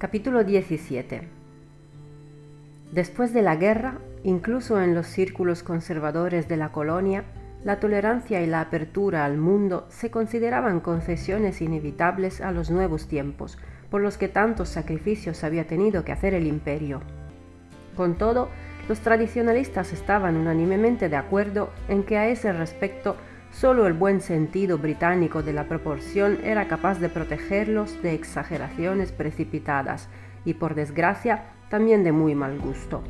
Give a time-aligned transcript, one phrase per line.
[0.00, 1.28] Capítulo 17
[2.90, 7.24] Después de la guerra, incluso en los círculos conservadores de la colonia,
[7.64, 13.58] la tolerancia y la apertura al mundo se consideraban concesiones inevitables a los nuevos tiempos,
[13.90, 17.02] por los que tantos sacrificios había tenido que hacer el imperio.
[17.94, 18.48] Con todo,
[18.88, 23.16] los tradicionalistas estaban unánimemente de acuerdo en que a ese respecto
[23.50, 30.08] solo el buen sentido británico de la proporción era capaz de protegerlos de exageraciones precipitadas
[30.44, 33.02] y, por desgracia, también de muy mal gusto.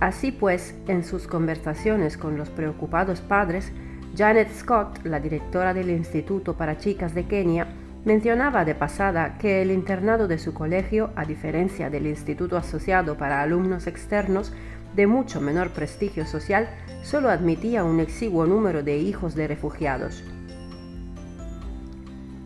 [0.00, 3.72] Así pues, en sus conversaciones con los preocupados padres,
[4.16, 7.66] Janet Scott, la directora del Instituto para Chicas de Kenia,
[8.04, 13.42] mencionaba de pasada que el internado de su colegio, a diferencia del Instituto Asociado para
[13.42, 14.52] Alumnos Externos,
[14.96, 16.68] de mucho menor prestigio social,
[17.02, 20.24] solo admitía un exiguo número de hijos de refugiados.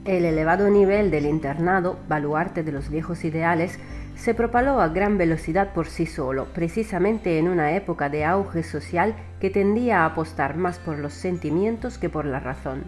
[0.04, 3.78] El elevado nivel del internado, baluarte de los viejos ideales,
[4.16, 9.14] se propaló a gran velocidad por sí solo, precisamente en una época de auge social
[9.40, 12.84] que tendía a apostar más por los sentimientos que por la razón.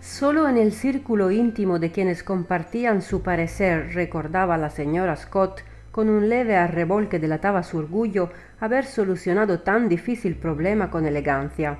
[0.00, 6.08] Solo en el círculo íntimo de quienes compartían su parecer recordaba la señora Scott, con
[6.08, 11.78] un leve arrebol que delataba su orgullo, haber solucionado tan difícil problema con elegancia.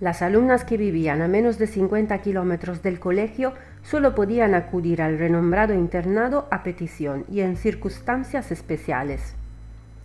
[0.00, 5.18] Las alumnas que vivían a menos de 50 kilómetros del colegio solo podían acudir al
[5.18, 9.34] renombrado internado a petición y en circunstancias especiales.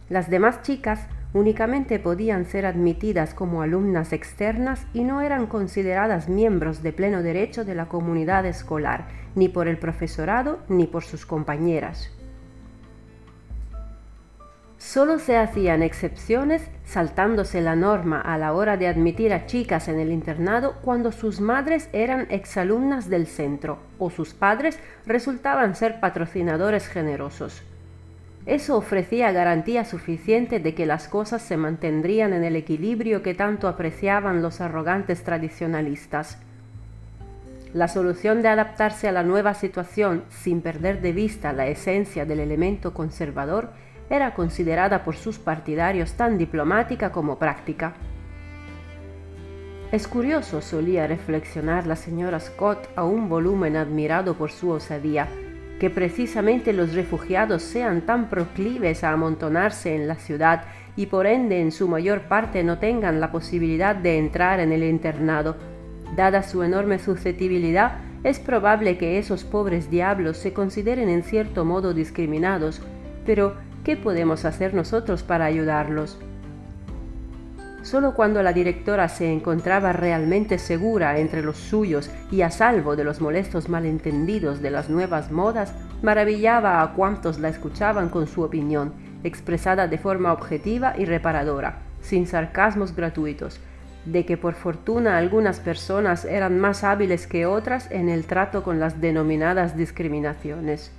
[0.10, 6.82] Las demás chicas únicamente podían ser admitidas como alumnas externas y no eran consideradas miembros
[6.82, 12.10] de pleno derecho de la comunidad escolar, ni por el profesorado ni por sus compañeras.
[14.84, 19.98] Solo se hacían excepciones saltándose la norma a la hora de admitir a chicas en
[19.98, 26.88] el internado cuando sus madres eran exalumnas del centro o sus padres resultaban ser patrocinadores
[26.90, 27.64] generosos.
[28.46, 33.70] Eso ofrecía garantía suficiente de que las cosas se mantendrían en el equilibrio que tanto
[33.70, 36.38] apreciaban los arrogantes tradicionalistas.
[37.74, 42.40] La solución de adaptarse a la nueva situación sin perder de vista la esencia del
[42.40, 43.72] elemento conservador
[44.12, 47.94] era considerada por sus partidarios tan diplomática como práctica.
[49.92, 55.28] Es curioso, solía reflexionar la señora Scott a un volumen admirado por su osadía,
[55.80, 61.60] que precisamente los refugiados sean tan proclives a amontonarse en la ciudad y por ende
[61.60, 65.73] en su mayor parte no tengan la posibilidad de entrar en el internado.
[66.16, 71.94] Dada su enorme susceptibilidad, es probable que esos pobres diablos se consideren en cierto modo
[71.94, 72.82] discriminados,
[73.26, 76.18] pero ¿qué podemos hacer nosotros para ayudarlos?
[77.82, 83.04] Solo cuando la directora se encontraba realmente segura entre los suyos y a salvo de
[83.04, 88.94] los molestos malentendidos de las nuevas modas, maravillaba a cuantos la escuchaban con su opinión,
[89.26, 93.60] expresada de forma objetiva y reparadora, sin sarcasmos gratuitos,
[94.06, 98.80] de que por fortuna algunas personas eran más hábiles que otras en el trato con
[98.80, 100.92] las denominadas discriminaciones.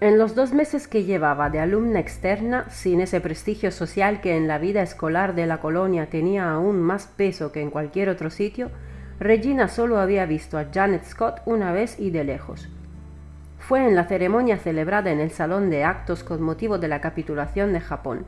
[0.00, 4.48] En los dos meses que llevaba de alumna externa, sin ese prestigio social que en
[4.48, 8.70] la vida escolar de la colonia tenía aún más peso que en cualquier otro sitio,
[9.20, 12.70] Regina solo había visto a Janet Scott una vez y de lejos.
[13.58, 17.74] Fue en la ceremonia celebrada en el salón de actos con motivo de la capitulación
[17.74, 18.24] de Japón.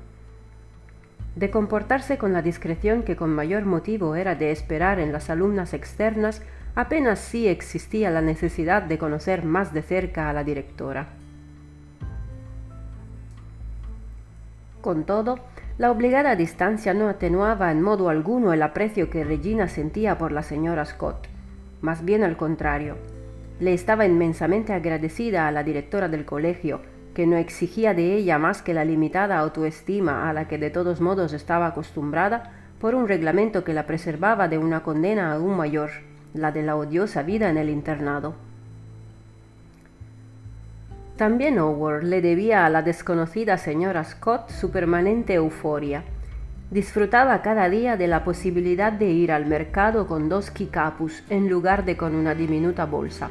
[1.37, 5.73] De comportarse con la discreción que con mayor motivo era de esperar en las alumnas
[5.73, 6.43] externas,
[6.75, 11.09] apenas sí existía la necesidad de conocer más de cerca a la directora.
[14.83, 15.39] Con todo,
[15.79, 20.43] la obligada distancia no atenuaba en modo alguno el aprecio que Regina sentía por la
[20.43, 21.29] señora Scott.
[21.81, 22.97] Más bien al contrario.
[23.59, 26.83] Le estaba inmensamente agradecida a la directora del colegio,
[27.15, 31.01] que no exigía de ella más que la limitada autoestima a la que de todos
[31.01, 35.91] modos estaba acostumbrada por un reglamento que la preservaba de una condena aún mayor,
[36.35, 38.35] la de la odiosa vida en el internado.
[41.17, 46.03] También Howard le debía a la desconocida señora Scott su permanente euforia.
[46.71, 51.85] Disfrutaba cada día de la posibilidad de ir al mercado con dos kikapus en lugar
[51.85, 53.31] de con una diminuta bolsa,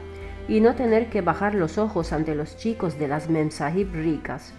[0.51, 4.53] y no tener que bajar los ojos ante los chicos de las memsahib ricas,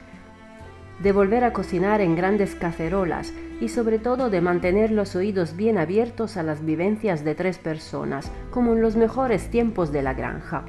[1.03, 5.77] de volver a cocinar en grandes cacerolas y sobre todo de mantener los oídos bien
[5.77, 10.65] abiertos a las vivencias de tres personas, como en los mejores tiempos de la granja.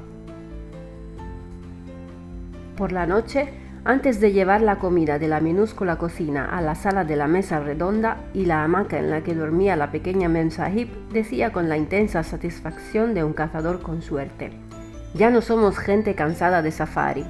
[2.76, 3.48] Por la noche,
[3.86, 7.60] Antes de llevar la comida de la minúscula cocina a la sala de la mesa
[7.60, 12.22] redonda y la hamaca en la que dormía la pequeña Memsahib, decía con la intensa
[12.22, 14.63] satisfacción de un cazador con suerte:
[15.14, 17.24] Ya no somos gente cansada de safari.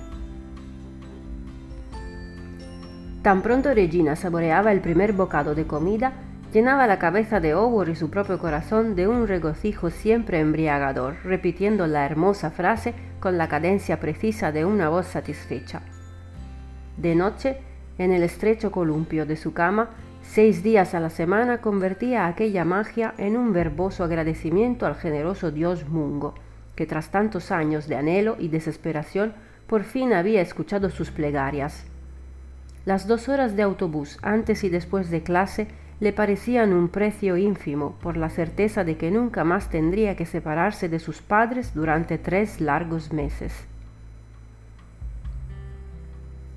[3.21, 6.15] Tan pronto Regina saboreaba el primer bocado de comida,
[6.53, 11.87] llenaba la cabeza de Howard y su propio corazón de un regocijo siempre embriagador, repitiendo
[11.87, 15.83] la hermosa frase con la cadencia precisa de una voz satisfecha.
[16.97, 17.59] De noche,
[17.99, 19.91] en el estrecho columpio de su cama,
[20.23, 25.87] seis días a la semana convertía aquella magia en un verboso agradecimiento al generoso dios
[25.89, 26.35] Mungo,
[26.77, 29.33] que tras tantos años de anhelo y desesperación
[29.67, 31.85] por fin había escuchado sus plegarias.
[32.85, 35.69] Las dos horas de autobús antes y después de clase
[36.01, 40.89] le parecían un precio ínfimo por la certeza de que nunca más tendría que separarse
[40.89, 43.67] de sus padres durante tres largos meses.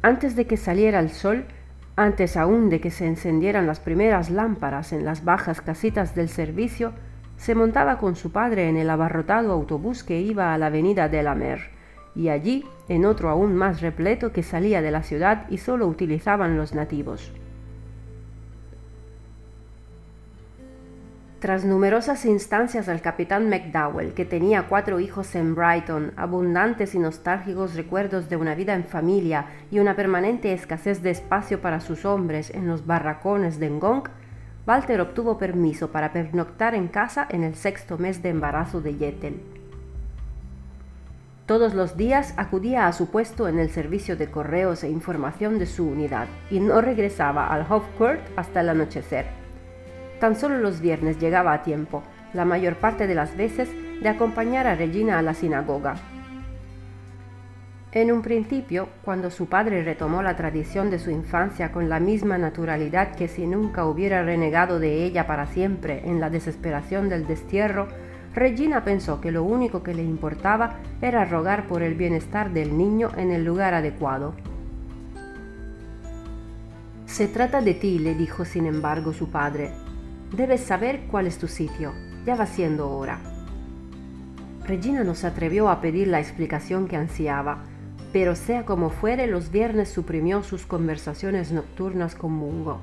[0.01, 1.45] Antes de que saliera el sol,
[1.95, 6.93] antes aún de que se encendieran las primeras lámparas en las bajas casitas del servicio,
[7.37, 11.23] se montaba con su padre en el abarrotado autobús que iba a la avenida de
[11.23, 11.69] la Mer,
[12.15, 16.57] y allí en otro aún más repleto que salía de la ciudad y solo utilizaban
[16.57, 17.31] los nativos.
[21.39, 27.75] Tras numerosas instancias al capitán McDowell, que tenía cuatro hijos en Brighton, abundantes y nostálgicos
[27.75, 32.49] recuerdos de una vida en familia y una permanente escasez de espacio para sus hombres
[32.49, 34.09] en los barracones de Ngong,
[34.67, 39.41] Walter obtuvo permiso para pernoctar en casa en el sexto mes de embarazo de Yetel.
[41.45, 45.65] Todos los días acudía a su puesto en el servicio de correos e información de
[45.65, 49.25] su unidad y no regresaba al Hofcourt hasta el anochecer
[50.19, 52.03] Tan solo los viernes llegaba a tiempo,
[52.33, 53.69] la mayor parte de las veces,
[54.01, 55.95] de acompañar a Regina a la sinagoga.
[57.97, 62.37] En un principio, cuando su padre retomó la tradición de su infancia con la misma
[62.37, 67.87] naturalidad que si nunca hubiera renegado de ella para siempre en la desesperación del destierro,
[68.35, 73.09] Regina pensó que lo único que le importaba era rogar por el bienestar del niño
[73.17, 74.35] en el lugar adecuado.
[77.07, 79.71] Se trata de ti, le dijo sin embargo su padre,
[80.35, 81.93] Debes saber cuál es tu sitio.
[82.27, 83.17] Ya va siendo hora.
[84.67, 87.63] Regina no se atrevió a pedir la explicación que ansiaba,
[88.13, 92.79] pero sea como fuere, los viernes suprimió sus conversaciones nocturnas con Mungo.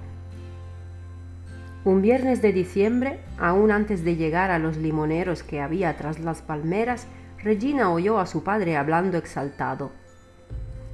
[1.85, 6.43] Un viernes de diciembre, aún antes de llegar a los limoneros que había tras las
[6.43, 7.07] palmeras,
[7.43, 9.91] Regina oyó a su padre hablando exaltado.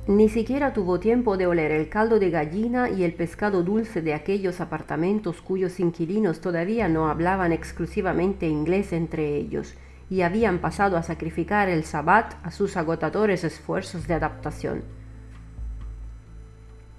[0.09, 4.15] Ni siquiera tuvo tiempo de oler el caldo de gallina y el pescado dulce de
[4.15, 9.77] aquellos apartamentos cuyos inquilinos todavía no hablaban exclusivamente inglés entre ellos
[10.11, 14.83] y habían pasado a sacrificar el sabbat a sus agotadores esfuerzos de adaptación.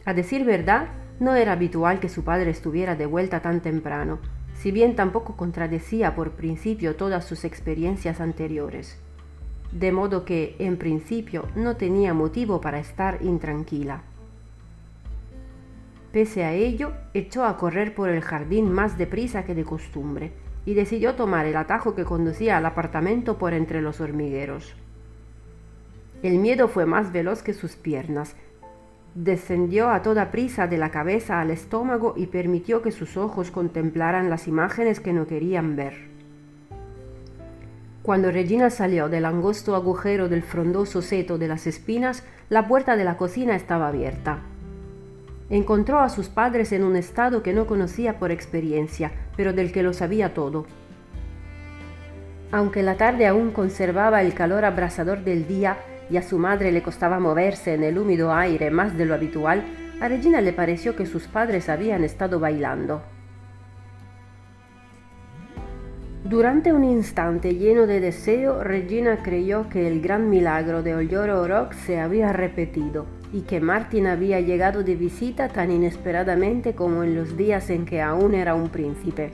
[0.06, 0.88] A decir verdad,
[1.20, 4.20] no era habitual que su padre estuviera de vuelta tan temprano,
[4.56, 8.98] si bien tampoco contradecía por principio todas sus experiencias anteriores
[9.72, 14.04] de modo que en principio no tenía motivo para estar intranquila.
[16.12, 20.34] Pese a ello, echó a correr por el jardín más deprisa que de costumbre
[20.66, 24.76] y decidió tomar el atajo que conducía al apartamento por entre los hormigueros.
[26.24, 28.36] El miedo fue más veloz que sus piernas.
[29.16, 34.30] Descendió a toda prisa de la cabeza al estómago y permitió que sus ojos contemplaran
[34.30, 36.12] las imágenes que no querían ver.
[38.04, 43.04] Cuando Regina salió del angosto agujero del frondoso seto de las espinas, la puerta de
[43.04, 44.40] la cocina estaba abierta.
[45.50, 49.82] Encontró a sus padres en un estado que no conocía por experiencia, pero del que
[49.82, 50.68] lo sabía todo.
[52.52, 55.80] Aunque la tarde aún conservaba el calor abrasador del día
[56.12, 59.64] y a su madre le costaba moverse en el húmedo aire más de lo habitual,
[60.00, 63.02] a Regina le pareció que sus padres habían estado bailando.
[66.32, 71.74] Durante un instante lleno de deseo, Regina creyó que el gran milagro de Olloro Rock
[71.74, 77.36] se había repetido y que Martin había llegado de visita tan inesperadamente como en los
[77.36, 79.34] días en que aún era un príncipe.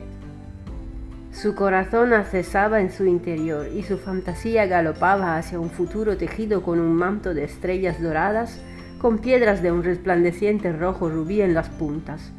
[1.32, 6.80] Su corazón accesaba en su interior y su fantasía galopaba hacia un futuro tejido con
[6.80, 8.60] un manto de estrellas doradas,
[8.98, 12.34] con piedras de un resplandeciente rojo rubí en las puntas.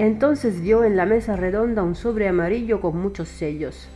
[0.00, 3.86] Entonces vio en la mesa redonda un sobre amarillo con muchos sellos.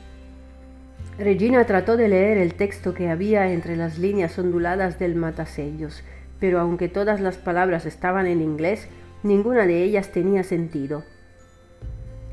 [1.19, 6.03] Regina trató de leer el texto que había entre las líneas onduladas del matasellos,
[6.39, 8.87] pero aunque todas las palabras estaban en inglés,
[9.23, 11.05] ninguna de ellas tenía sentido.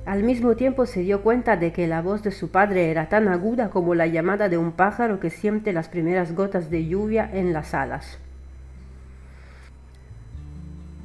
[0.06, 3.30] Al mismo tiempo se dio cuenta de que la voz de su padre era tan
[3.30, 7.54] aguda como la llamada de un pájaro que siente las primeras gotas de lluvia en
[7.54, 8.20] las alas.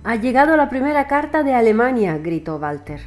[0.08, 3.00] Ha llegado la primera carta de Alemania, gritó Walter.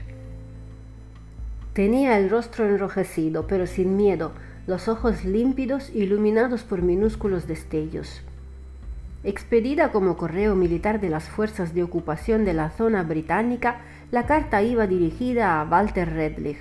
[1.72, 4.34] Tenía el rostro enrojecido, pero sin miedo,
[4.68, 8.22] los ojos límpidos iluminados por minúsculos destellos.
[9.24, 13.77] Expedida como correo militar de las fuerzas de ocupación de la zona británica,
[14.12, 16.60] la carta iba dirigida a Walter Redlich,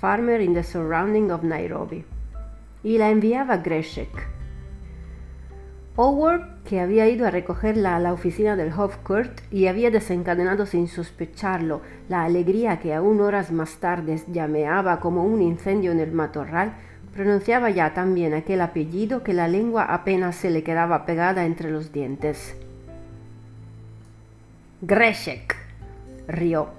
[0.00, 2.06] farmer in the surrounding of Nairobi,
[2.82, 4.28] y la enviaba Greshek,
[6.00, 10.86] Howard, que había ido a recogerla a la oficina del Hofcourt y había desencadenado sin
[10.86, 16.74] sospecharlo la alegría que aún horas más tarde llameaba como un incendio en el matorral,
[17.12, 21.90] pronunciaba ya también aquel apellido que la lengua apenas se le quedaba pegada entre los
[21.90, 22.54] dientes.
[24.82, 25.56] Greshek,
[26.28, 26.77] rió.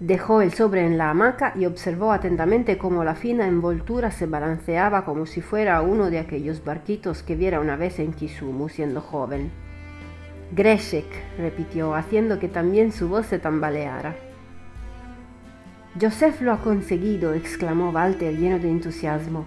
[0.00, 5.04] Dejó el sobre en la hamaca y observó atentamente cómo la fina envoltura se balanceaba
[5.04, 9.50] como si fuera uno de aquellos barquitos que viera una vez en Kisumu siendo joven.
[10.52, 11.04] Greshek,
[11.36, 14.16] repitió, haciendo que también su voz se tambaleara.
[16.00, 19.44] Joseph lo ha conseguido, exclamó Walter lleno de entusiasmo.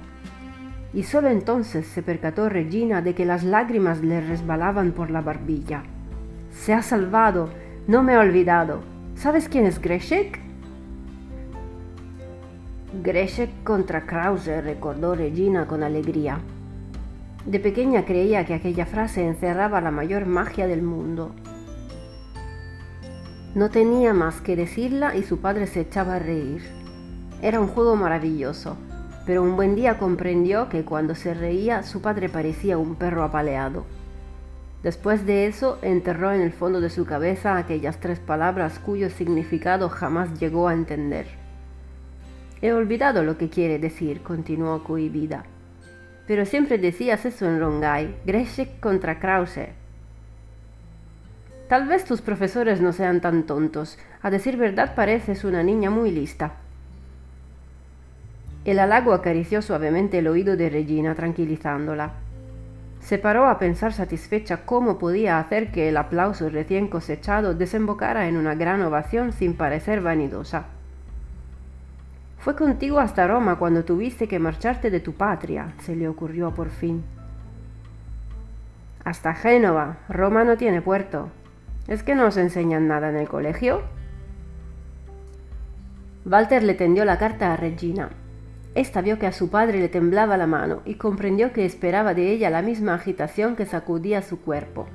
[0.93, 5.81] Y solo entonces se percató Regina de que las lágrimas le resbalaban por la barbilla.
[6.51, 7.49] Se ha salvado,
[7.87, 8.92] no me ha olvidado.
[9.15, 10.39] ¿Sabes quién es Greshek?
[13.03, 16.39] Greshek contra Krause, recordó Regina con alegría.
[17.45, 21.31] De pequeña creía que aquella frase encerraba la mayor magia del mundo.
[23.55, 26.63] No tenía más que decirla y su padre se echaba a reír.
[27.41, 28.77] Era un juego maravilloso,
[29.25, 33.85] pero un buen día comprendió que cuando se reía su padre parecía un perro apaleado.
[34.83, 39.87] Después de eso enterró en el fondo de su cabeza aquellas tres palabras cuyo significado
[39.87, 41.25] jamás llegó a entender.
[42.61, 45.45] He olvidado lo que quiere decir, continuó cohibida.
[46.27, 49.69] Pero siempre decías eso en Rongai, Greshek contra Krause.
[51.69, 53.97] Tal vez tus profesores no sean tan tontos.
[54.21, 56.53] A decir verdad pareces una niña muy lista.
[58.65, 62.22] El halago acarició suavemente el oído de Regina, tranquilizándola.
[63.03, 68.37] Se paró a pensar satisfecha cómo podía hacer que el aplauso recién cosechado desembocara en
[68.37, 70.67] una gran ovación sin parecer vanidosa.
[72.39, 76.69] Fue contigo hasta Roma cuando tuviste que marcharte de tu patria, se le ocurrió por
[76.69, 77.03] fin.
[79.03, 79.97] Hasta Génova.
[80.07, 81.27] Roma no tiene puerto.
[81.89, 83.81] ¿Es que no os enseñan nada en el colegio?
[86.25, 88.11] Walter le tendió la carta a Regina.
[88.75, 92.31] Esta vio que a su padre le temblaba la mano y comprendió que esperaba de
[92.31, 94.87] ella la misma agitación que sacudía su cuerpo.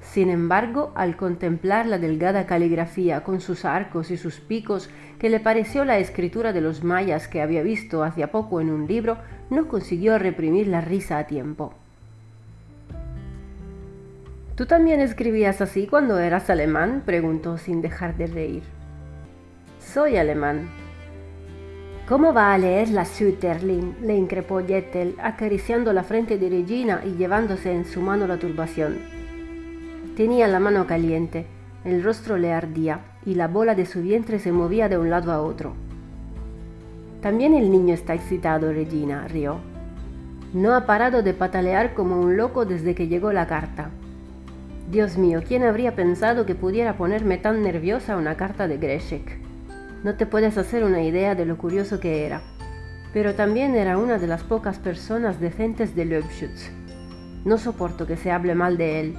[0.00, 5.40] Sin embargo, al contemplar la delgada caligrafía con sus arcos y sus picos, que le
[5.40, 9.18] pareció la escritura de los mayas que había visto hacía poco en un libro,
[9.50, 11.74] no consiguió reprimir la risa a tiempo.
[14.56, 17.02] ¿Tú también escribías así cuando eras alemán?
[17.04, 18.62] preguntó sin dejar de reír.
[19.78, 20.68] Soy alemán.
[22.08, 23.96] ¿Cómo va a leer la Sütterlin?
[24.00, 28.98] le increpó Jettel, acariciando la frente de Regina y llevándose en su mano la turbación.
[30.16, 31.46] Tenía la mano caliente,
[31.84, 35.32] el rostro le ardía y la bola de su vientre se movía de un lado
[35.32, 35.72] a otro.
[37.22, 39.56] También el niño está excitado, Regina, rió.
[40.52, 43.90] No ha parado de patalear como un loco desde que llegó la carta.
[44.92, 49.45] Dios mío, ¿quién habría pensado que pudiera ponerme tan nerviosa una carta de Greshek?
[50.04, 52.42] No te puedes hacer una idea de lo curioso que era.
[53.12, 56.70] Pero también era una de las pocas personas decentes de Löbschutz.
[57.44, 59.14] No soporto que se hable mal de él.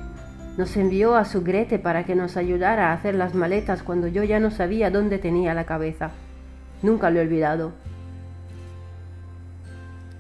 [0.57, 4.24] Nos envió a su Grete para que nos ayudara a hacer las maletas cuando yo
[4.24, 6.12] ya no sabía dónde tenía la cabeza.
[6.81, 7.72] Nunca lo he olvidado.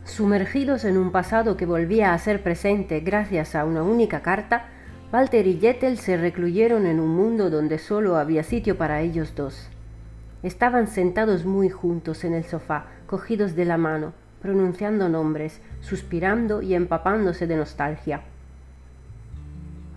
[0.05, 4.65] Sumergidos en un pasado que volvía a ser presente gracias a una única carta,
[5.11, 9.69] Walter y Jettel se recluyeron en un mundo donde solo había sitio para ellos dos.
[10.43, 16.75] Estaban sentados muy juntos en el sofá, cogidos de la mano, pronunciando nombres, suspirando y
[16.75, 18.21] empapándose de nostalgia.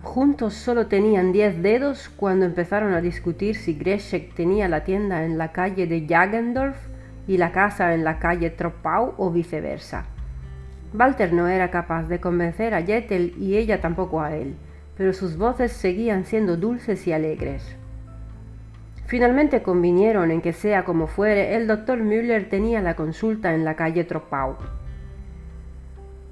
[0.01, 5.37] Juntos solo tenían diez dedos cuando empezaron a discutir si Greshek tenía la tienda en
[5.37, 6.77] la calle de Jagendorf
[7.27, 10.05] y la casa en la calle Troppau o viceversa.
[10.93, 14.55] Walter no era capaz de convencer a Jettel y ella tampoco a él,
[14.97, 17.77] pero sus voces seguían siendo dulces y alegres.
[19.11, 23.75] Finalmente convinieron en que sea como fuere, el doctor Müller tenía la consulta en la
[23.75, 24.55] calle Troppau.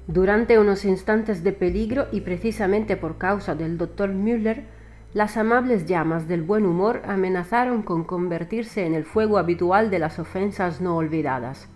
[0.06, 4.62] Durante unos instantes de peligro y precisamente por causa del doctor Müller,
[5.12, 10.18] las amables llamas del buen humor amenazaron con convertirse en el fuego habitual de las
[10.18, 11.68] ofensas no olvidadas.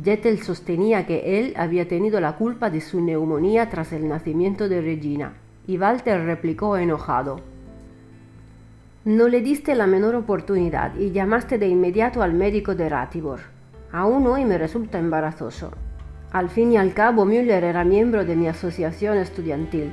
[0.00, 4.80] Jettel sostenía que él había tenido la culpa de su neumonía tras el nacimiento de
[4.80, 5.32] Regina,
[5.66, 7.51] y Walter replicó enojado.
[9.04, 13.40] No le diste la menor oportunidad y llamaste de inmediato al médico de Ratibor.
[13.90, 15.72] Aún hoy me resulta embarazoso.
[16.30, 19.92] Al fin y al cabo, Müller era miembro de mi asociación estudiantil.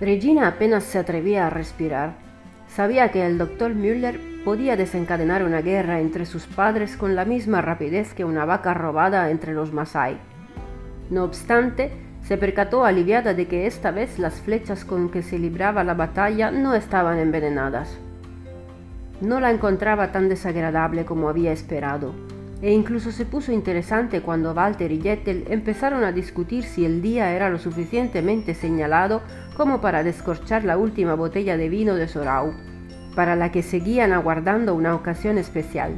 [0.00, 2.14] Regina apenas se atrevía a respirar.
[2.68, 7.60] Sabía que el doctor Müller podía desencadenar una guerra entre sus padres con la misma
[7.60, 10.16] rapidez que una vaca robada entre los Masai.
[11.10, 11.92] No obstante,
[12.26, 16.50] se percató aliviada de que esta vez las flechas con que se libraba la batalla
[16.50, 17.96] no estaban envenenadas.
[19.20, 22.14] No la encontraba tan desagradable como había esperado,
[22.62, 27.32] e incluso se puso interesante cuando Walter y Jettel empezaron a discutir si el día
[27.32, 29.22] era lo suficientemente señalado
[29.56, 32.52] como para descorchar la última botella de vino de Sorau,
[33.14, 35.92] para la que seguían aguardando una ocasión especial.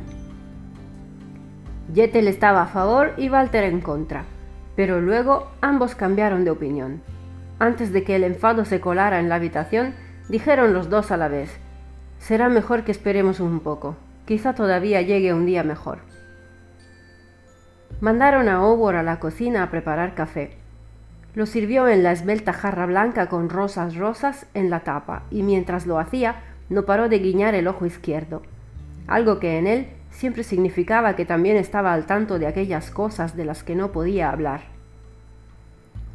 [1.95, 4.25] Jettel estaba a favor y Walter en contra
[4.79, 7.03] pero luego ambos cambiaron de opinión.
[7.59, 9.93] Antes de que el enfado se colara en la habitación,
[10.29, 11.51] dijeron los dos a la vez,
[12.21, 15.99] será mejor que esperemos un poco, quizá todavía llegue un día mejor.
[18.01, 20.57] Mandaron a Obor a la cocina a preparar café.
[21.35, 25.87] Lo sirvió en la esbelta jarra blanca con rosas rosas en la tapa, y mientras
[25.87, 26.37] lo hacía,
[26.69, 28.43] no paró de guiñar el ojo izquierdo,
[29.09, 33.45] algo que en él siempre significaba que también estaba al tanto de aquellas cosas de
[33.45, 34.63] las que no podía hablar.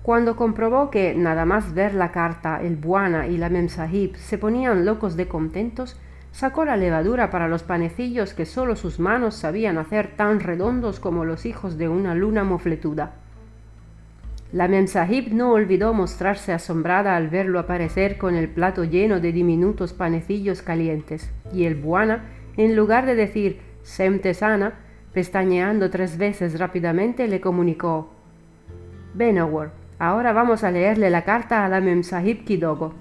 [0.02, 4.84] Cuando comprobó que nada más ver la carta, el buana y la memsahib se ponían
[4.84, 5.98] locos de contentos,
[6.34, 11.24] sacó la levadura para los panecillos que solo sus manos sabían hacer tan redondos como
[11.24, 13.14] los hijos de una luna mofletuda.
[14.52, 19.94] La memsahib no olvidó mostrarse asombrada al verlo aparecer con el plato lleno de diminutos
[19.94, 22.26] panecillos calientes, y el buana,
[22.58, 24.74] en lugar de decir Semtesana,
[25.14, 28.10] pestañeando tres veces rápidamente, le comunicó:
[29.14, 32.94] Benowar, ahora vamos a leerle la carta a la Memsahib Kidogo.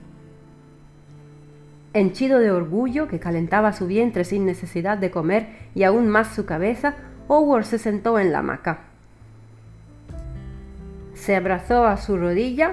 [1.94, 6.46] Henchido de orgullo que calentaba su vientre sin necesidad de comer y aún más su
[6.46, 6.94] cabeza,
[7.28, 8.80] Howard se sentó en la hamaca.
[11.14, 12.72] Se abrazó a su rodilla,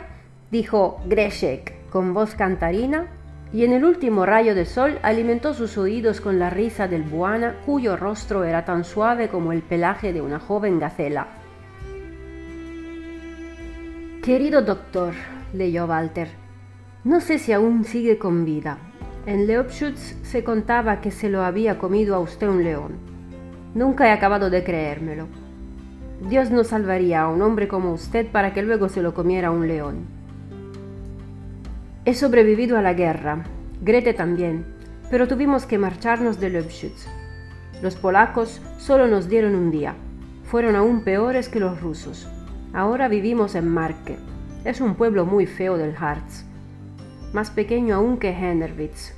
[0.51, 3.07] dijo Greshek con voz cantarina
[3.51, 7.55] y en el último rayo de sol alimentó sus oídos con la risa del buana,
[7.65, 11.27] cuyo rostro era tan suave como el pelaje de una joven gacela.
[14.23, 15.13] Querido doctor,
[15.53, 16.29] leyó Walter,
[17.03, 18.77] no sé si aún sigue con vida.
[19.25, 22.97] En Leopschutz se contaba que se lo había comido a usted un león.
[23.73, 25.27] Nunca he acabado de creérmelo.
[26.27, 29.67] Dios no salvaría a un hombre como usted para que luego se lo comiera un
[29.67, 30.18] león.
[32.05, 33.43] He sobrevivido a la guerra,
[33.81, 34.65] Grete también,
[35.09, 37.07] pero tuvimos que marcharnos de Lobschütz.
[37.81, 39.95] Los polacos solo nos dieron un día.
[40.45, 42.27] Fueron aún peores que los rusos.
[42.73, 44.17] Ahora vivimos en Marke.
[44.63, 46.45] Es un pueblo muy feo del Harz.
[47.33, 49.13] Más pequeño aún que Hennerwitz.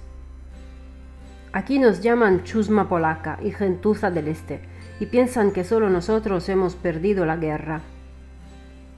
[1.54, 4.62] Aquí nos llaman chusma polaca y gentuza del este,
[5.00, 7.82] y piensan que solo nosotros hemos perdido la guerra.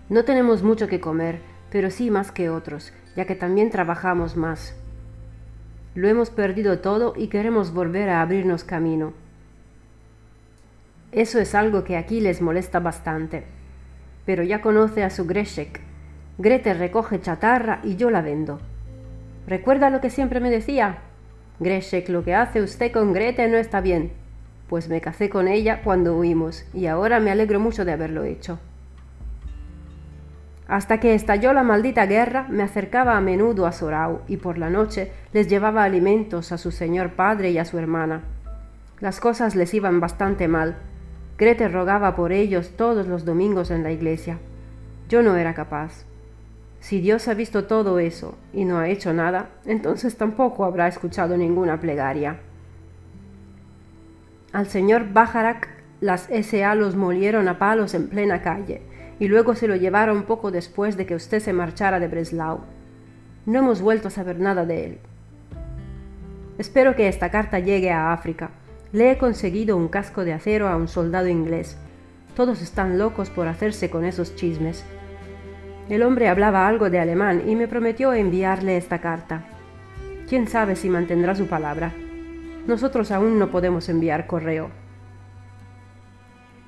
[0.09, 1.39] No tenemos mucho que comer,
[1.71, 4.75] pero sí más que otros, ya que también trabajamos más.
[5.95, 9.13] Lo hemos perdido todo y queremos volver a abrirnos camino.
[11.11, 13.43] Eso es algo que aquí les molesta bastante.
[14.25, 15.81] Pero ya conoce a su Greshek.
[16.39, 18.59] Grete recoge chatarra y yo la vendo.
[19.47, 20.99] ¿Recuerda lo que siempre me decía?
[21.59, 24.11] Greshek, lo que hace usted con Grete no está bien.
[24.67, 28.59] Pues me casé con ella cuando huimos y ahora me alegro mucho de haberlo hecho.
[30.73, 34.71] Hasta que estalló la maldita guerra, me acercaba a menudo a Sorau y por la
[34.71, 38.23] noche les llevaba alimentos a su señor padre y a su hermana.
[38.99, 40.77] Las cosas les iban bastante mal.
[41.37, 44.39] Grete rogaba por ellos todos los domingos en la iglesia.
[45.09, 46.05] Yo no era capaz.
[46.79, 51.37] Si Dios ha visto todo eso y no ha hecho nada, entonces tampoco habrá escuchado
[51.37, 52.37] ninguna plegaria.
[54.51, 55.69] Al señor Bajarak
[56.01, 56.73] las S.A.
[56.73, 58.81] los molieron a palos en plena calle
[59.23, 62.59] y luego se lo llevaron poco después de que usted se marchara de Breslau.
[63.45, 64.97] No hemos vuelto a saber nada de él.
[66.57, 68.49] Espero que esta carta llegue a África.
[68.91, 71.77] Le he conseguido un casco de acero a un soldado inglés.
[72.35, 74.83] Todos están locos por hacerse con esos chismes.
[75.87, 79.45] El hombre hablaba algo de alemán y me prometió enviarle esta carta.
[80.27, 81.93] ¿Quién sabe si mantendrá su palabra?
[82.67, 84.69] Nosotros aún no podemos enviar correo.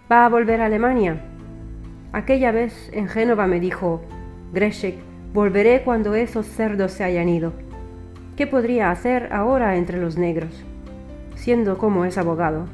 [0.10, 1.35] ¿Va a volver a Alemania?
[2.16, 4.00] Aquella vez en Génova me dijo,
[4.54, 4.96] Greshek,
[5.34, 7.52] volveré cuando esos cerdos se hayan ido.
[8.38, 10.64] ¿Qué podría hacer ahora entre los negros?
[11.36, 12.68] Siendo como es abogado.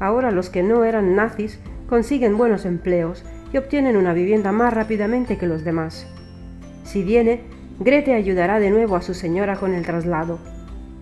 [0.00, 5.36] Ahora los que no eran nazis consiguen buenos empleos y obtienen una vivienda más rápidamente
[5.36, 6.06] que los demás.
[6.84, 7.42] Si viene,
[7.80, 10.38] Grete ayudará de nuevo a su señora con el traslado.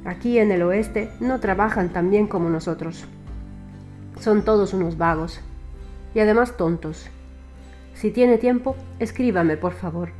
[0.05, 3.07] Aquí en el oeste no trabajan tan bien como nosotros.
[4.19, 5.41] Son todos unos vagos
[6.17, 7.11] y además tontos.
[7.97, 10.11] Si tiene tiempo, escríbame, por favor,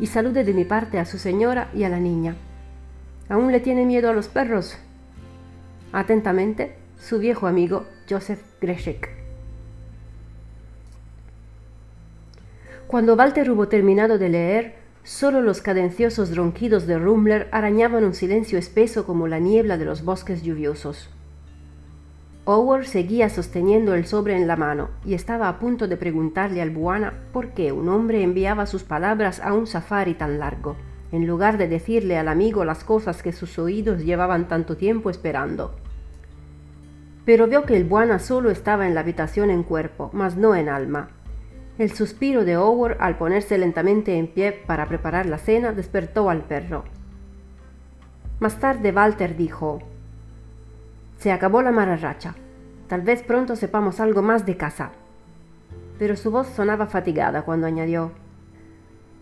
[0.00, 2.34] y salude de mi parte a su señora y a la niña.
[3.28, 4.76] ¿Aún le tiene miedo a los perros?
[5.92, 9.08] Atentamente, su viejo amigo Joseph Greshek.
[12.88, 18.58] Cuando Walter hubo terminado de leer, solo los cadenciosos ronquidos de Rummler arañaban un silencio
[18.58, 21.08] espeso como la niebla de los bosques lluviosos.
[22.44, 26.70] Howard seguía sosteniendo el sobre en la mano y estaba a punto de preguntarle al
[26.70, 30.74] Buana por qué un hombre enviaba sus palabras a un safari tan largo,
[31.12, 35.76] en lugar de decirle al amigo las cosas que sus oídos llevaban tanto tiempo esperando.
[37.24, 40.68] Pero vio que el Buana solo estaba en la habitación en cuerpo, mas no en
[40.68, 41.10] alma.
[41.78, 46.42] El suspiro de Howard al ponerse lentamente en pie para preparar la cena despertó al
[46.42, 46.82] perro.
[48.40, 49.78] Más tarde Walter dijo,
[51.22, 52.34] se acabó la mararracha.
[52.88, 54.90] Tal vez pronto sepamos algo más de casa.
[55.96, 58.10] Pero su voz sonaba fatigada cuando añadió,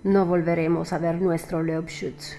[0.03, 2.39] no volveremos a ver nuestro Leobschutz.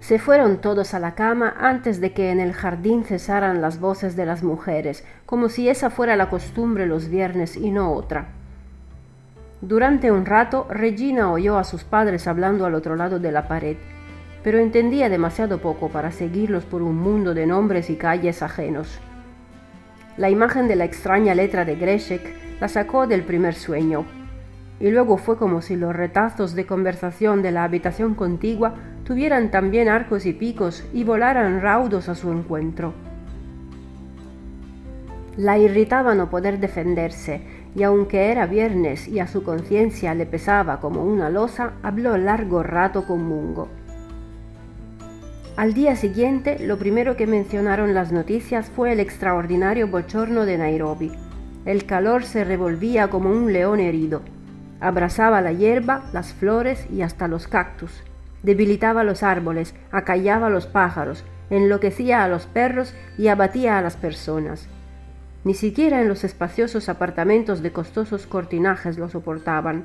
[0.00, 4.16] Se fueron todos a la cama antes de que en el jardín cesaran las voces
[4.16, 8.26] de las mujeres, como si esa fuera la costumbre los viernes y no otra.
[9.60, 13.76] Durante un rato, Regina oyó a sus padres hablando al otro lado de la pared
[14.42, 18.98] pero entendía demasiado poco para seguirlos por un mundo de nombres y calles ajenos.
[20.16, 24.04] La imagen de la extraña letra de Greshek la sacó del primer sueño,
[24.80, 28.74] y luego fue como si los retazos de conversación de la habitación contigua
[29.04, 32.94] tuvieran también arcos y picos y volaran raudos a su encuentro.
[35.36, 37.42] La irritaba no poder defenderse,
[37.74, 42.62] y aunque era viernes y a su conciencia le pesaba como una losa, habló largo
[42.62, 43.68] rato con Mungo.
[45.60, 51.12] Al día siguiente, lo primero que mencionaron las noticias fue el extraordinario bochorno de Nairobi.
[51.66, 54.22] El calor se revolvía como un león herido.
[54.80, 57.92] Abrazaba la hierba, las flores y hasta los cactus.
[58.42, 63.98] Debilitaba los árboles, acallaba a los pájaros, enloquecía a los perros y abatía a las
[63.98, 64.66] personas.
[65.44, 69.84] Ni siquiera en los espaciosos apartamentos de costosos cortinajes lo soportaban.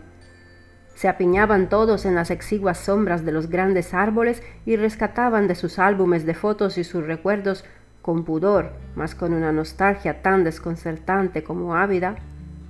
[0.95, 5.77] Se apiñaban todos en las exiguas sombras de los grandes árboles y rescataban de sus
[5.77, 7.65] álbumes de fotos y sus recuerdos
[8.01, 12.15] con pudor, mas con una nostalgia tan desconcertante como ávida,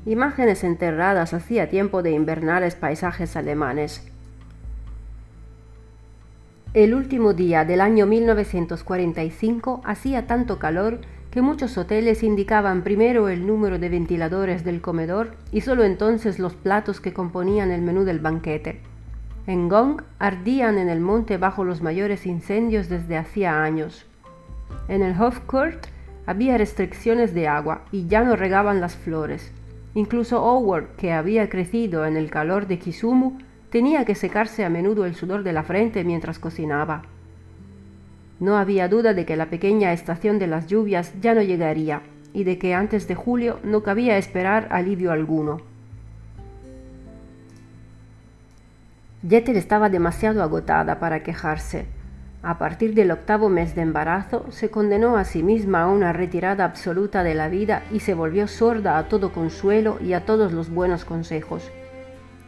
[0.06, 4.02] imágenes enterradas hacía tiempo de invernales paisajes alemanes.
[6.74, 11.00] El último día del año 1945 hacía tanto calor
[11.36, 16.56] que muchos hoteles indicaban primero el número de ventiladores del comedor y solo entonces los
[16.56, 18.80] platos que componían el menú del banquete.
[19.45, 24.06] En Gong ardían en el monte bajo los mayores incendios desde hacía años.
[24.88, 25.88] En el Hofcourt
[26.26, 29.52] había restricciones de agua y ya no regaban las flores.
[29.93, 35.06] Incluso Howard, que había crecido en el calor de Kisumu, tenía que secarse a menudo
[35.06, 37.04] el sudor de la frente mientras cocinaba.
[38.39, 42.02] No había duda de que la pequeña estación de las lluvias ya no llegaría
[42.34, 45.62] y de que antes de julio no cabía esperar alivio alguno.
[49.28, 51.86] Jeter estaba demasiado agotada para quejarse.
[52.43, 56.63] A partir del octavo mes de embarazo, se condenó a sí misma a una retirada
[56.63, 60.69] absoluta de la vida y se volvió sorda a todo consuelo y a todos los
[60.69, 61.71] buenos consejos.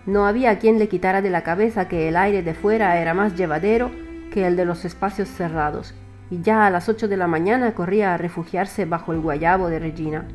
[0.05, 3.35] No había quien le quitara de la cabeza que el aire de fuera era más
[3.35, 3.89] llevadero
[4.31, 5.93] que el de los espacios cerrados,
[6.29, 9.79] y ya a las ocho de la mañana corría a refugiarse bajo el guayabo de
[9.79, 10.25] Regina.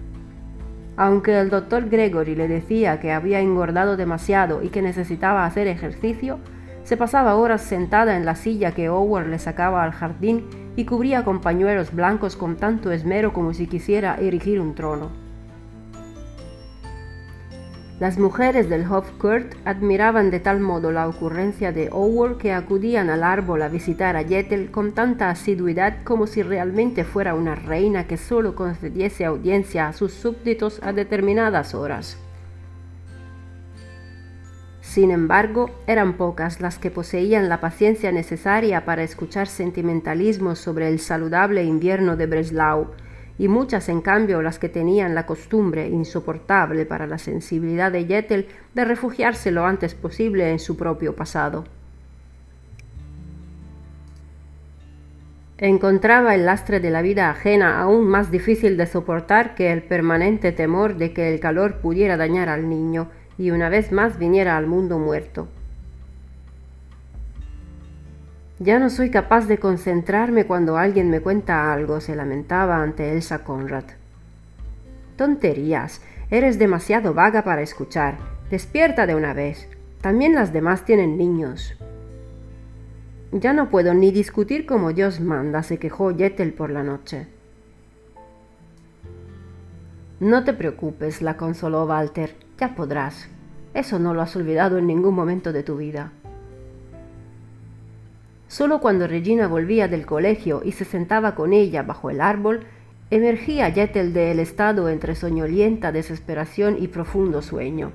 [0.97, 6.39] Aunque el doctor Gregory le decía que había engordado demasiado y que necesitaba hacer ejercicio,
[6.85, 11.25] se pasaba horas sentada en la silla que Howard le sacaba al jardín y cubría
[11.25, 15.22] con pañuelos blancos con tanto esmero como si quisiera erigir un trono.
[18.03, 23.23] Las mujeres del Hofcourt admiraban de tal modo la ocurrencia de Howard que acudían al
[23.23, 28.17] árbol a visitar a Yettel con tanta asiduidad como si realmente fuera una reina que
[28.17, 32.19] solo concediese audiencia a sus súbditos a determinadas horas.
[34.81, 40.99] Sin embargo, eran pocas las que poseían la paciencia necesaria para escuchar sentimentalismos sobre el
[40.99, 42.91] saludable invierno de Breslau,
[43.39, 48.49] y muchas en cambio las que tenían la costumbre insoportable para la sensibilidad de Yettel
[48.75, 51.65] de refugiarse lo antes posible en su propio pasado.
[55.59, 60.51] Encontraba el lastre de la vida ajena aún más difícil de soportar que el permanente
[60.51, 64.67] temor de que el calor pudiera dañar al niño y una vez más viniera al
[64.67, 65.47] mundo muerto.
[68.63, 73.43] Ya no soy capaz de concentrarme cuando alguien me cuenta algo, se lamentaba ante Elsa
[73.43, 73.83] Conrad.
[75.17, 78.19] Tonterías, eres demasiado vaga para escuchar.
[78.51, 79.69] Despierta de una vez.
[80.01, 81.75] También las demás tienen niños.
[83.33, 87.27] Ya no puedo ni discutir como Dios manda, se quejó Yetel por la noche.
[90.21, 93.27] No te preocupes, la consoló Walter, ya podrás.
[93.75, 96.13] Eso no lo has olvidado en ningún momento de tu vida.
[98.53, 102.67] Solo cuando Regina volvía del colegio y se sentaba con ella bajo el árbol,
[103.11, 107.93] emergía Yetel del estado entre soñolienta desesperación y profundo sueño.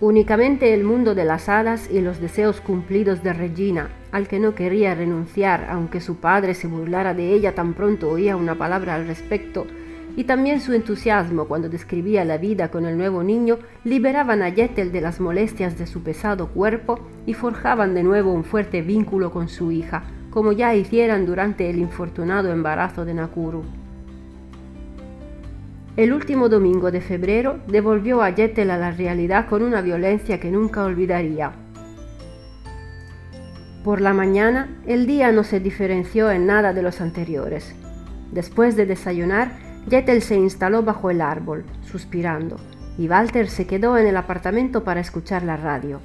[0.00, 4.56] Únicamente el mundo de las hadas y los deseos cumplidos de Regina, al que no
[4.56, 9.06] quería renunciar aunque su padre se burlara de ella tan pronto oía una palabra al
[9.06, 9.64] respecto,
[10.16, 14.90] y también su entusiasmo cuando describía la vida con el nuevo niño liberaban a Yetel
[14.90, 19.48] de las molestias de su pesado cuerpo y forjaban de nuevo un fuerte vínculo con
[19.48, 23.64] su hija, como ya hicieran durante el infortunado embarazo de Nakuru.
[25.94, 30.50] El último domingo de febrero devolvió a Yetel a la realidad con una violencia que
[30.50, 31.52] nunca olvidaría.
[33.84, 37.74] Por la mañana, el día no se diferenció en nada de los anteriores.
[38.30, 39.52] Después de desayunar,
[39.90, 42.56] Jetel se instaló bajo el árbol, suspirando,
[42.96, 46.00] y Walter se quedó en el apartamento para escuchar la radio.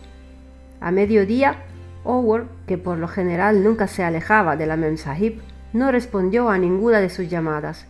[0.79, 1.63] A mediodía,
[2.03, 5.41] Howard, que por lo general nunca se alejaba de la Memsahib,
[5.73, 7.87] no respondió a ninguna de sus llamadas.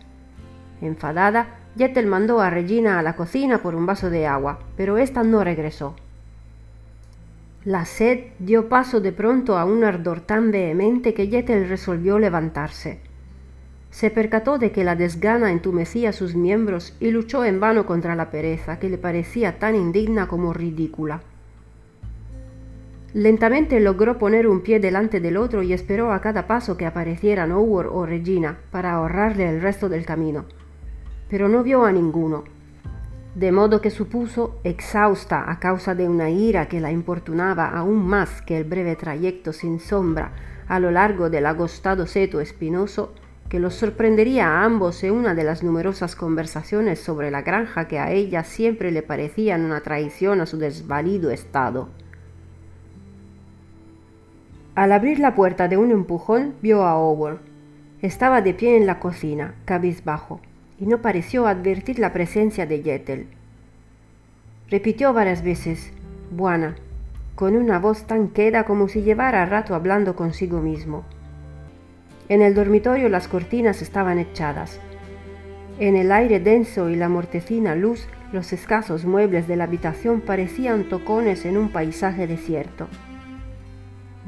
[0.80, 5.22] Enfadada, Jetel mandó a Regina a la cocina por un vaso de agua, pero ésta
[5.22, 5.94] no regresó.
[7.64, 13.00] La sed dio paso de pronto a un ardor tan vehemente que Jetel resolvió levantarse.
[13.90, 18.30] Se percató de que la desgana entumecía sus miembros y luchó en vano contra la
[18.30, 21.22] pereza, que le parecía tan indigna como ridícula.
[23.14, 27.52] Lentamente logró poner un pie delante del otro y esperó a cada paso que aparecieran
[27.52, 30.44] Howard o Regina para ahorrarle el resto del camino.
[31.30, 32.44] Pero no vio a ninguno.
[33.34, 38.42] De modo que supuso, exhausta a causa de una ira que la importunaba aún más
[38.42, 40.32] que el breve trayecto sin sombra
[40.68, 43.14] a lo largo del agostado seto espinoso,
[43.48, 47.98] que los sorprendería a ambos en una de las numerosas conversaciones sobre la granja que
[47.98, 51.88] a ella siempre le parecían una traición a su desvalido estado.
[54.78, 57.40] Al abrir la puerta de un empujón vio a Howard.
[58.00, 60.38] Estaba de pie en la cocina, cabizbajo,
[60.78, 63.26] y no pareció advertir la presencia de Yetel.
[64.70, 65.90] Repitió varias veces,
[66.30, 66.76] Buena,
[67.34, 71.02] con una voz tan queda como si llevara rato hablando consigo mismo.
[72.28, 74.78] En el dormitorio las cortinas estaban echadas.
[75.80, 80.84] En el aire denso y la mortecina luz, los escasos muebles de la habitación parecían
[80.84, 82.86] tocones en un paisaje desierto.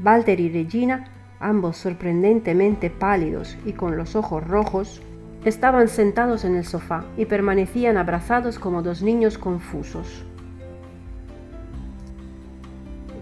[0.03, 1.05] Walter y Regina,
[1.39, 5.01] ambos sorprendentemente pálidos y con los ojos rojos,
[5.45, 10.25] estaban sentados en el sofá y permanecían abrazados como dos niños confusos.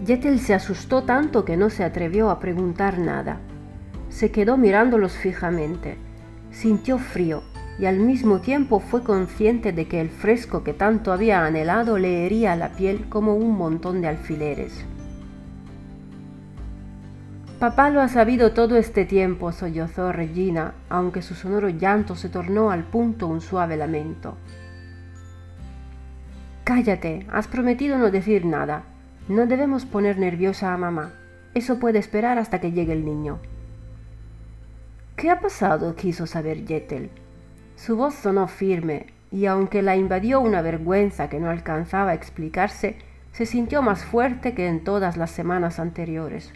[0.06, 3.38] Yetel se asustó tanto que no se atrevió a preguntar nada.
[4.08, 5.98] Se quedó mirándolos fijamente.
[6.50, 7.42] Sintió frío
[7.78, 12.24] y al mismo tiempo fue consciente de que el fresco que tanto había anhelado le
[12.26, 14.84] hería la piel como un montón de alfileres.
[17.60, 22.70] Papá lo ha sabido todo este tiempo, sollozó Regina, aunque su sonoro llanto se tornó
[22.70, 24.38] al punto un suave lamento.
[26.64, 28.84] Cállate, has prometido no decir nada.
[29.28, 31.12] No debemos poner nerviosa a mamá.
[31.52, 33.40] Eso puede esperar hasta que llegue el niño.
[35.16, 35.94] ¿Qué ha pasado?
[35.96, 37.10] quiso saber Yetel.
[37.76, 42.96] Su voz sonó firme, y aunque la invadió una vergüenza que no alcanzaba a explicarse,
[43.32, 46.54] se sintió más fuerte que en todas las semanas anteriores.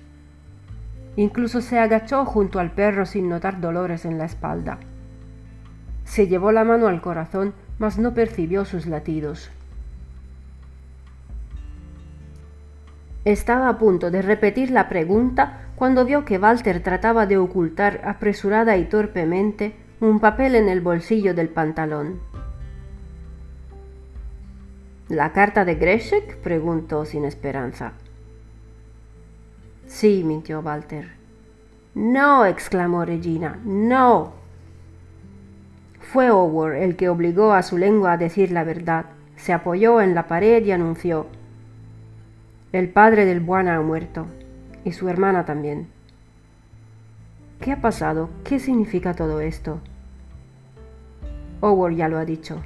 [1.16, 4.78] Incluso se agachó junto al perro sin notar dolores en la espalda.
[6.04, 9.50] Se llevó la mano al corazón, mas no percibió sus latidos.
[13.24, 18.76] Estaba a punto de repetir la pregunta cuando vio que Walter trataba de ocultar apresurada
[18.76, 22.20] y torpemente un papel en el bolsillo del pantalón.
[25.08, 26.38] ¿La carta de Greshek?
[26.38, 27.94] preguntó sin esperanza.
[29.94, 31.12] Sí, mintió Walter.
[31.94, 34.32] No, exclamó Regina, no.
[36.00, 39.04] Fue Howard el que obligó a su lengua a decir la verdad.
[39.36, 41.28] Se apoyó en la pared y anunció.
[42.72, 44.26] El padre del Buana ha muerto
[44.84, 45.86] y su hermana también.
[47.60, 48.30] ¿Qué ha pasado?
[48.42, 49.78] ¿Qué significa todo esto?
[51.60, 52.60] Howard ya lo ha dicho.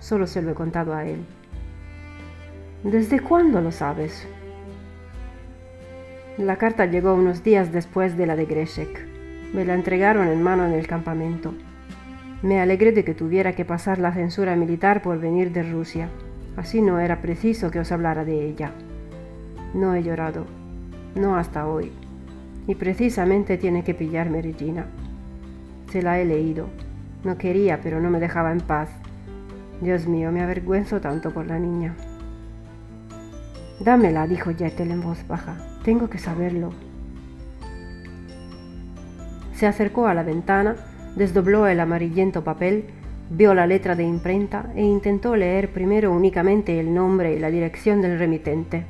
[0.00, 1.26] Solo se lo he contado a él.
[2.84, 4.26] ¿Desde cuándo lo sabes?
[6.38, 9.06] La carta llegó unos días después de la de Greshek.
[9.52, 11.54] Me la entregaron en mano en el campamento.
[12.42, 16.08] Me alegré de que tuviera que pasar la censura militar por venir de Rusia.
[16.56, 18.72] Así no era preciso que os hablara de ella.
[19.74, 20.44] No he llorado,
[21.14, 21.92] no hasta hoy.
[22.66, 24.86] Y precisamente tiene que pillarme Regina.
[25.92, 26.66] Se la he leído.
[27.22, 28.88] No quería, pero no me dejaba en paz.
[29.80, 31.94] Dios mío, me avergüenzo tanto por la niña.
[33.78, 35.73] Dámela, dijo Jettel en voz baja.
[35.84, 36.72] Tengo que saberlo.
[39.52, 40.76] Se acercó a la ventana,
[41.14, 42.86] desdobló el amarillento papel,
[43.28, 48.00] vio la letra de imprenta e intentó leer primero únicamente el nombre y la dirección
[48.00, 48.86] del remitente.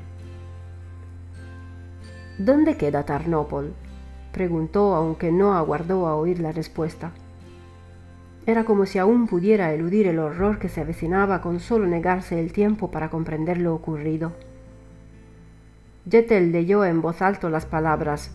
[2.38, 3.74] ¿Dónde queda Tarnopol?
[4.32, 7.10] preguntó, aunque no aguardó a oír la respuesta.
[8.46, 12.52] Era como si aún pudiera eludir el horror que se avecinaba con solo negarse el
[12.52, 14.32] tiempo para comprender lo ocurrido.
[16.10, 18.30] Jettel leyó en voz alta las palabras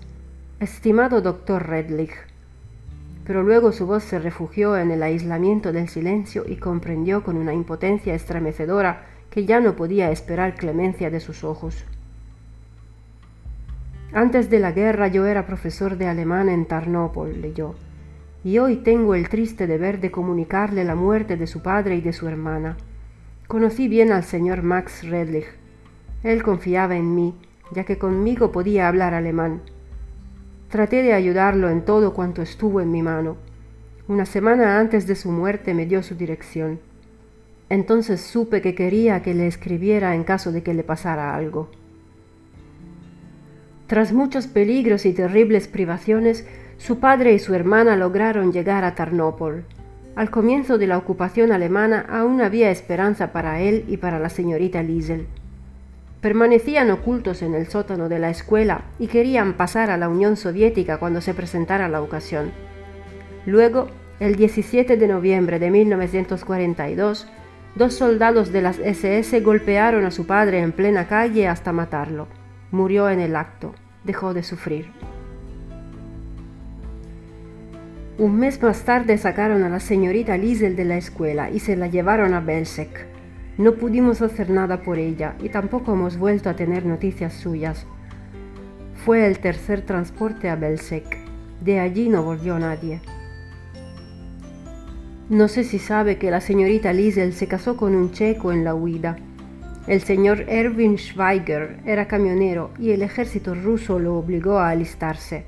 [0.59, 2.15] Estimado doctor Redlich,
[3.25, 7.53] pero luego su voz se refugió en el aislamiento del silencio y comprendió con una
[7.53, 11.85] impotencia estremecedora que ya no podía esperar clemencia de sus ojos.
[14.13, 17.75] Antes de la guerra yo era profesor de alemán en Tarnopol, leyó,
[18.43, 22.13] y hoy tengo el triste deber de comunicarle la muerte de su padre y de
[22.13, 22.77] su hermana.
[23.47, 25.45] Conocí bien al señor Max Redlich.
[26.23, 27.35] Él confiaba en mí,
[27.71, 29.61] ya que conmigo podía hablar alemán.
[30.69, 33.37] Traté de ayudarlo en todo cuanto estuvo en mi mano.
[34.07, 36.79] Una semana antes de su muerte me dio su dirección.
[37.69, 41.69] Entonces supe que quería que le escribiera en caso de que le pasara algo.
[43.87, 49.65] Tras muchos peligros y terribles privaciones, su padre y su hermana lograron llegar a Tarnopol.
[50.15, 54.83] Al comienzo de la ocupación alemana aún había esperanza para él y para la señorita
[54.83, 55.27] Liesel
[56.21, 60.97] permanecían ocultos en el sótano de la escuela y querían pasar a la Unión Soviética
[60.97, 62.51] cuando se presentara la ocasión.
[63.45, 63.87] Luego,
[64.19, 67.27] el 17 de noviembre de 1942,
[67.75, 72.27] dos soldados de las SS golpearon a su padre en plena calle hasta matarlo.
[72.71, 74.91] Murió en el acto, dejó de sufrir.
[78.17, 81.87] Un mes más tarde sacaron a la señorita Liesel de la escuela y se la
[81.87, 83.08] llevaron a Belzec.
[83.59, 87.85] No pudimos hacer nada por ella y tampoco hemos vuelto a tener noticias suyas.
[89.03, 91.17] Fue el tercer transporte a Belzec.
[91.59, 93.01] De allí no volvió nadie.
[95.27, 98.75] No sé si sabe que la señorita Liesel se casó con un checo en la
[98.75, 99.17] huida.
[99.87, 105.43] El señor Erwin Schweiger era camionero y el ejército ruso lo obligó a alistarse,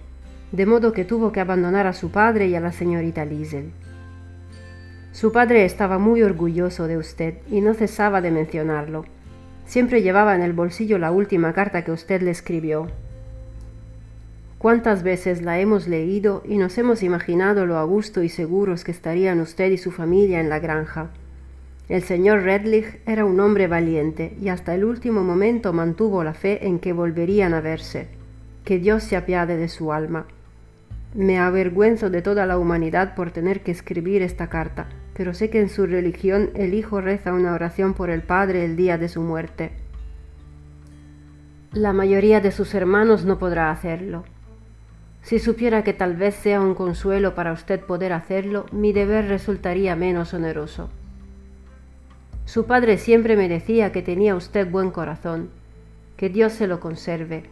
[0.52, 3.71] de modo que tuvo que abandonar a su padre y a la señorita Liesel.
[5.13, 9.06] Su padre estaba muy orgulloso de usted y no cesaba de mencionarlo.
[9.65, 12.88] Siempre llevaba en el bolsillo la última carta que usted le escribió.
[14.58, 18.91] Cuántas veces la hemos leído y nos hemos imaginado lo a gusto y seguros que
[18.91, 21.10] estarían usted y su familia en la granja.
[21.89, 26.67] El señor Redlich era un hombre valiente y hasta el último momento mantuvo la fe
[26.67, 28.08] en que volverían a verse.
[28.63, 30.26] Que Dios se apiade de su alma.
[31.15, 34.88] Me avergüenzo de toda la humanidad por tener que escribir esta carta,
[35.22, 38.76] pero sé que en su religión el hijo reza una oración por el padre el
[38.76, 39.72] día de su muerte.
[41.74, 44.24] La mayoría de sus hermanos no podrá hacerlo.
[45.22, 49.96] Si supiera que tal vez sea un consuelo para usted poder hacerlo, mi deber resultaría
[49.96, 50.90] menos oneroso.
[52.46, 55.52] Su padre siempre me decía que tenía usted buen corazón,
[56.18, 57.44] que Dios se lo conserve.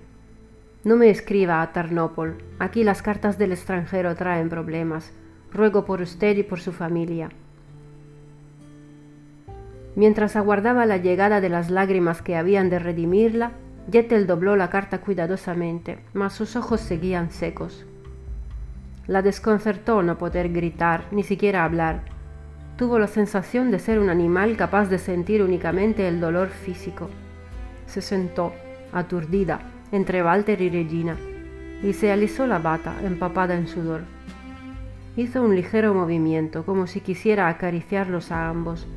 [0.83, 5.13] No me escriba a Tarnopol, aquí las cartas del extranjero traen problemas.
[5.53, 7.29] Ruego por usted y por su familia.
[9.95, 13.51] Mientras aguardaba la llegada de las lágrimas que habían de redimirla,
[13.91, 17.85] Jettel dobló la carta cuidadosamente, mas sus ojos seguían secos.
[19.07, 22.01] La desconcertó no poder gritar, ni siquiera hablar.
[22.77, 27.09] Tuvo la sensación de ser un animal capaz de sentir únicamente el dolor físico.
[27.87, 28.53] Se sentó,
[28.93, 29.59] aturdida,
[29.91, 31.17] entre Walter y Regina,
[31.81, 34.01] y se alisó la bata, empapada en sudor.
[35.15, 38.87] Hizo un ligero movimiento, como si quisiera acariciarlos a ambos,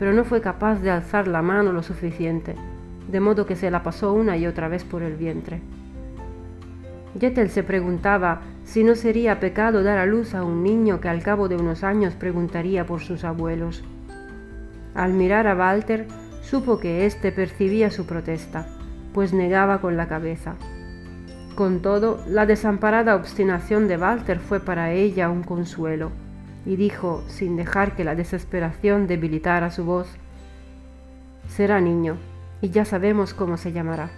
[0.00, 2.54] pero no fue capaz de alzar la mano lo suficiente,
[3.08, 5.60] de modo que se la pasó una y otra vez por el vientre.
[7.20, 11.22] Jettel se preguntaba si no sería pecado dar a luz a un niño que al
[11.22, 13.84] cabo de unos años preguntaría por sus abuelos.
[14.94, 16.06] Al mirar a Walter,
[16.40, 18.68] supo que éste percibía su protesta,
[19.12, 20.54] pues negaba con la cabeza.
[21.56, 26.10] Con todo, la desamparada obstinación de Walter fue para ella un consuelo
[26.66, 30.08] y dijo, sin dejar que la desesperación debilitara su voz,
[31.48, 32.16] Será niño,
[32.60, 34.10] y ya sabemos cómo se llamará.